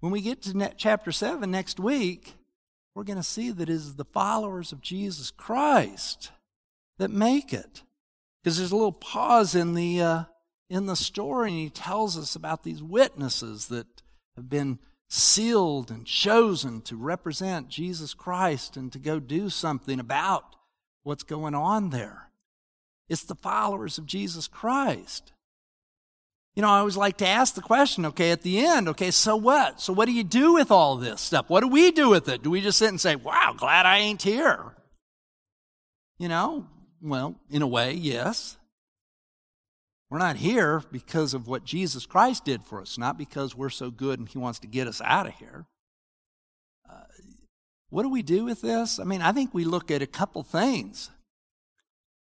[0.00, 2.34] When we get to chapter 7 next week,
[2.94, 6.30] we're going to see that it is the followers of Jesus Christ
[6.98, 7.82] that make it.
[8.42, 10.24] Because there's a little pause in the, uh,
[10.70, 14.02] in the story, and he tells us about these witnesses that
[14.38, 14.78] have been
[15.08, 20.56] sealed and chosen to represent Jesus Christ and to go do something about
[21.02, 22.30] what's going on there.
[23.08, 25.32] It's the followers of Jesus Christ.
[26.54, 29.34] You know, I always like to ask the question, okay, at the end, okay, so
[29.34, 29.80] what?
[29.80, 31.48] So what do you do with all this stuff?
[31.48, 32.42] What do we do with it?
[32.42, 34.74] Do we just sit and say, wow, glad I ain't here?
[36.18, 36.66] You know,
[37.00, 38.57] well, in a way, yes.
[40.10, 43.90] We're not here because of what Jesus Christ did for us, not because we're so
[43.90, 45.66] good and He wants to get us out of here.
[46.88, 47.02] Uh,
[47.90, 48.98] what do we do with this?
[48.98, 51.10] I mean, I think we look at a couple things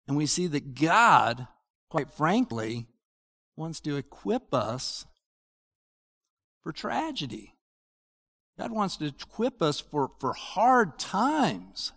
[0.08, 1.46] and we see that God,
[1.88, 2.86] quite frankly,
[3.56, 5.06] wants to equip us
[6.62, 7.54] for tragedy.
[8.58, 11.92] God wants to equip us for, for hard times.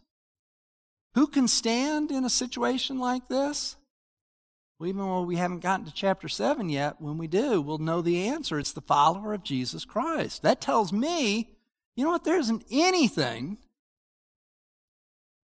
[1.16, 3.78] Who can stand in a situation like this?
[4.82, 8.02] Well, even though we haven't gotten to chapter 7 yet, when we do, we'll know
[8.02, 8.58] the answer.
[8.58, 10.42] It's the follower of Jesus Christ.
[10.42, 11.52] That tells me,
[11.96, 13.60] you know what, there isn't anything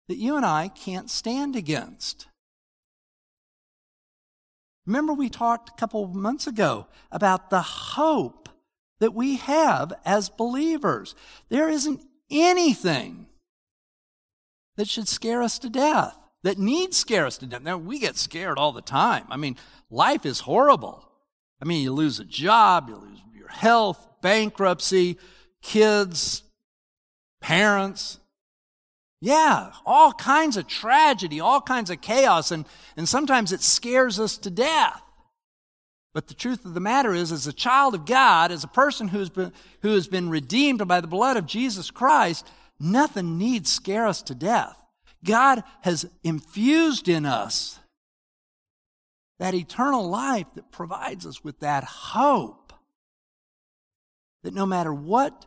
[0.08, 2.28] that you and I can't stand against.
[4.86, 8.50] Remember, we talked a couple of months ago about the hope
[9.00, 11.16] that we have as believers.
[11.50, 13.26] There isn't anything
[14.76, 16.58] that should scare us to death that
[17.26, 17.62] us to death.
[17.62, 19.26] Now, we get scared all the time.
[19.30, 19.58] I mean,
[19.90, 21.10] life is horrible.
[21.62, 25.18] I mean, you lose a job, you lose your health, bankruptcy,
[25.62, 26.44] kids,
[27.42, 28.20] parents.
[29.22, 32.66] Yeah, all kinds of tragedy, all kinds of chaos, and,
[32.98, 35.02] and sometimes it scares us to death.
[36.14, 39.08] But the truth of the matter is, as a child of God, as a person
[39.08, 42.46] who's been, who has been redeemed by the blood of Jesus Christ,
[42.80, 44.83] nothing needs scare us to death.
[45.24, 47.80] God has infused in us
[49.40, 52.74] that eternal life that provides us with that hope
[54.44, 55.46] that no matter what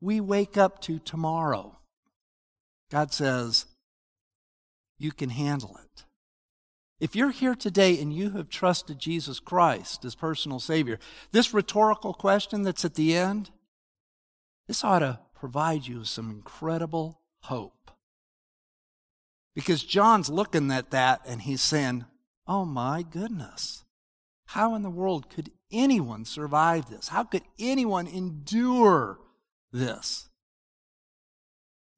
[0.00, 1.78] we wake up to tomorrow,
[2.90, 3.66] God says,
[4.98, 6.04] you can handle it.
[7.00, 10.98] If you're here today and you have trusted Jesus Christ as personal Savior,
[11.32, 13.50] this rhetorical question that's at the end,
[14.66, 17.90] this ought to provide you with some incredible hope.
[19.54, 22.04] Because John's looking at that and he's saying,
[22.46, 23.84] Oh my goodness.
[24.46, 27.08] How in the world could anyone survive this?
[27.08, 29.18] How could anyone endure
[29.72, 30.28] this?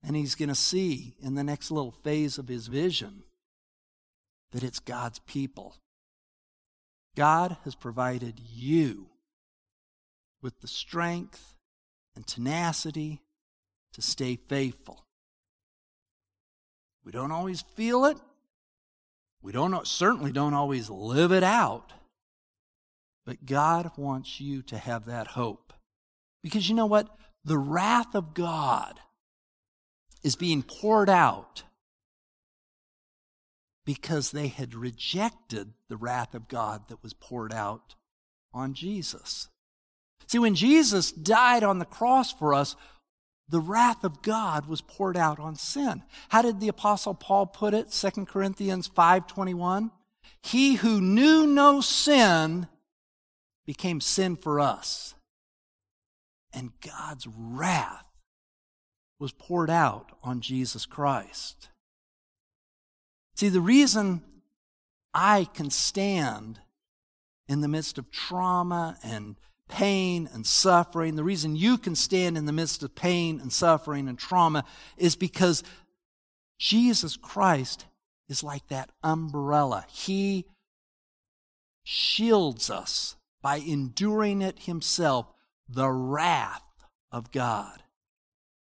[0.02, 3.24] And he's going to see in the next little phase of his vision
[4.52, 5.76] that it's God's people.
[7.16, 9.08] God has provided you
[10.42, 11.54] with the strength
[12.14, 13.22] and tenacity
[13.94, 15.05] to stay faithful.
[17.06, 18.18] We don't always feel it.
[19.40, 21.92] We don't certainly don't always live it out.
[23.24, 25.72] But God wants you to have that hope.
[26.42, 27.08] Because you know what?
[27.44, 28.98] The wrath of God
[30.24, 31.62] is being poured out
[33.84, 37.94] because they had rejected the wrath of God that was poured out
[38.52, 39.48] on Jesus.
[40.26, 42.74] See, when Jesus died on the cross for us,
[43.48, 46.02] the wrath of God was poured out on sin.
[46.30, 47.92] How did the apostle Paul put it?
[47.92, 49.90] 2 Corinthians 5:21.
[50.42, 52.68] He who knew no sin
[53.64, 55.14] became sin for us.
[56.52, 58.06] And God's wrath
[59.18, 61.68] was poured out on Jesus Christ.
[63.34, 64.22] See, the reason
[65.12, 66.60] I can stand
[67.48, 69.36] in the midst of trauma and
[69.68, 74.08] pain and suffering, the reason you can stand in the midst of pain and suffering
[74.08, 74.64] and trauma
[74.96, 75.62] is because
[76.58, 77.86] Jesus Christ
[78.28, 79.84] is like that umbrella.
[79.90, 80.46] He
[81.82, 85.26] shields us by enduring it himself,
[85.68, 86.62] the wrath
[87.12, 87.82] of God.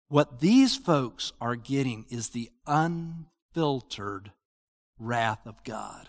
[0.09, 4.33] What these folks are getting is the unfiltered
[4.99, 6.09] wrath of God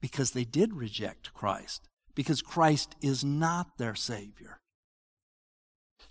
[0.00, 4.60] because they did reject Christ because Christ is not their Savior.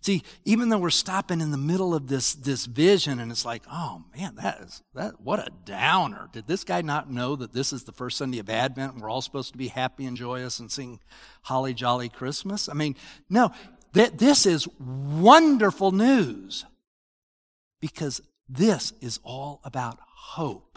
[0.04, 3.64] See, even though we're stopping in the middle of this, this vision and it's like,
[3.72, 6.28] oh man, that is, that, what a downer.
[6.34, 9.10] Did this guy not know that this is the first Sunday of Advent and we're
[9.10, 11.00] all supposed to be happy and joyous and sing
[11.44, 12.68] Holly Jolly Christmas?
[12.68, 12.98] I mean,
[13.30, 13.54] no,
[13.94, 16.66] th- this is wonderful news
[17.80, 20.73] because this is all about hope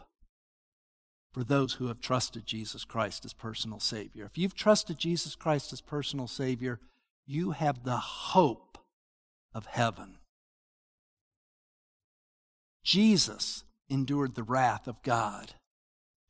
[1.37, 4.25] for those who have trusted Jesus Christ as personal Savior.
[4.25, 6.81] If you've trusted Jesus Christ as personal Savior,
[7.27, 8.79] you have the hope
[9.53, 10.17] of heaven.
[12.83, 15.53] Jesus endured the wrath of God.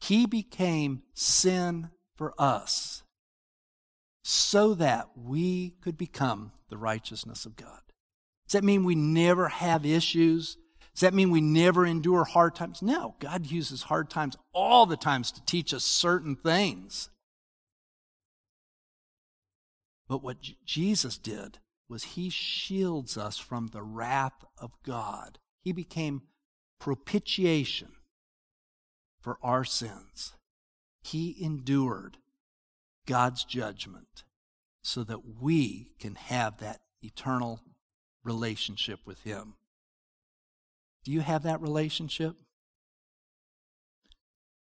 [0.01, 3.05] He became sin for us
[4.25, 7.83] so that we could become the righteousness of God.
[8.49, 10.57] Does that mean we never have issues?
[10.97, 12.81] Does that mean we never endure hard times?
[12.81, 17.11] No, God uses hard times all the times to teach us certain things.
[20.09, 25.39] But what Jesus did was he shields us from the wrath of God.
[25.63, 26.23] He became
[26.79, 27.93] propitiation
[29.21, 30.33] for our sins.
[31.03, 32.17] He endured
[33.05, 34.25] God's judgment
[34.83, 37.61] so that we can have that eternal
[38.25, 39.57] relationship with Him.
[41.07, 42.35] Do you have that relationship?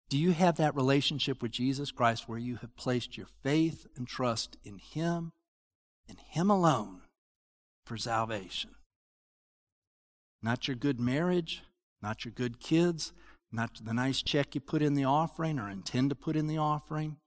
[0.07, 4.07] Do you have that relationship with Jesus Christ where you have placed your faith and
[4.07, 5.33] trust in Him
[6.07, 7.01] and Him alone
[7.85, 8.71] for salvation?
[10.41, 11.61] Not your good marriage,
[12.01, 13.11] not your good kids,
[13.51, 16.57] not the nice check you put in the offering or intend to put in the
[16.57, 17.17] offering,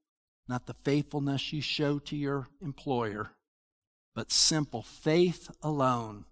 [0.49, 3.33] not the faithfulness you show to your employer,
[4.15, 6.25] but simple faith alone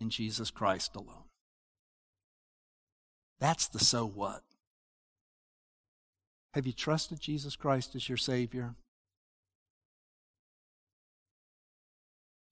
[0.00, 1.25] in Jesus Christ alone.
[3.38, 4.42] That's the so what.
[6.54, 8.74] Have you trusted Jesus Christ as your Savior?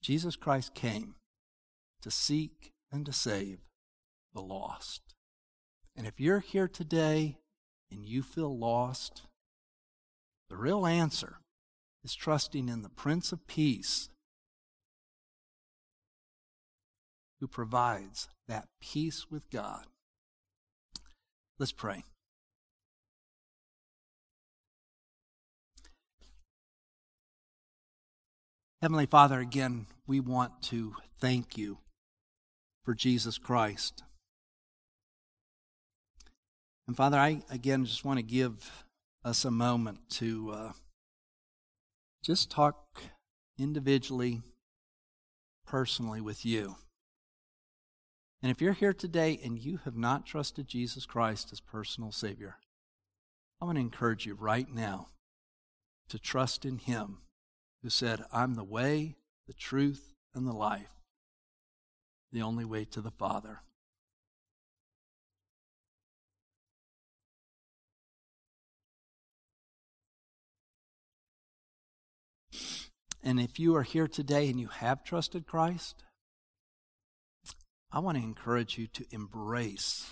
[0.02, 1.14] Jesus Christ came
[2.02, 3.60] to seek and to save
[4.34, 5.14] the lost.
[5.96, 7.38] And if you're here today
[7.90, 9.22] and you feel lost,
[10.50, 11.38] the real answer
[12.04, 14.10] is trusting in the Prince of Peace
[17.40, 19.86] who provides that peace with God.
[21.64, 22.04] Let's pray.
[28.82, 31.78] Heavenly Father, again, we want to thank you
[32.84, 34.02] for Jesus Christ.
[36.86, 38.84] And Father, I again just want to give
[39.24, 40.72] us a moment to uh,
[42.22, 43.04] just talk
[43.58, 44.42] individually,
[45.66, 46.76] personally with you.
[48.44, 52.58] And if you're here today and you have not trusted Jesus Christ as personal Savior,
[53.58, 55.06] I want to encourage you right now
[56.10, 57.22] to trust in Him
[57.82, 59.16] who said, I'm the way,
[59.46, 60.92] the truth, and the life,
[62.32, 63.62] the only way to the Father.
[73.22, 76.03] And if you are here today and you have trusted Christ,
[77.94, 80.10] I want to encourage you to embrace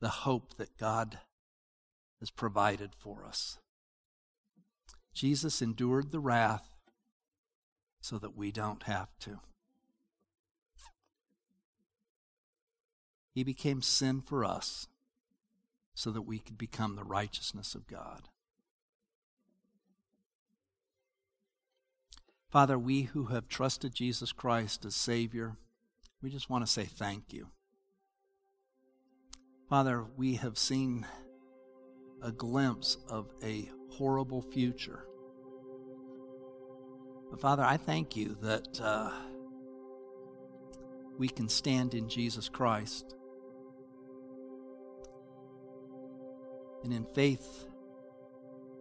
[0.00, 1.18] the hope that God
[2.18, 3.58] has provided for us.
[5.12, 6.66] Jesus endured the wrath
[8.00, 9.40] so that we don't have to.
[13.34, 14.86] He became sin for us
[15.92, 18.28] so that we could become the righteousness of God.
[22.48, 25.58] Father, we who have trusted Jesus Christ as Savior,
[26.24, 27.48] we just want to say thank you.
[29.68, 31.06] Father, we have seen
[32.22, 35.04] a glimpse of a horrible future.
[37.30, 39.10] But Father, I thank you that uh,
[41.18, 43.14] we can stand in Jesus Christ
[46.84, 47.66] and in faith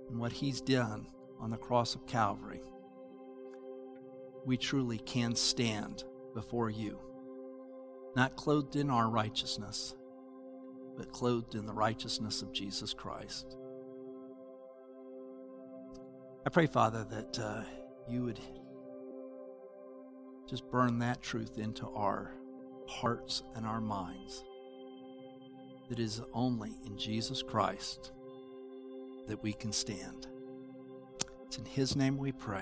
[0.09, 1.07] in what He's done
[1.41, 2.61] on the cross of Calvary
[4.45, 6.99] we truly can stand before you,
[8.15, 9.95] not clothed in our righteousness,
[10.97, 13.57] but clothed in the righteousness of Jesus Christ.
[16.45, 17.63] I pray, Father, that uh,
[18.07, 18.39] you would
[20.49, 22.31] just burn that truth into our
[22.87, 24.43] hearts and our minds.
[25.89, 28.11] That it is only in Jesus Christ
[29.27, 30.27] that we can stand.
[31.47, 32.61] It's in His name we pray.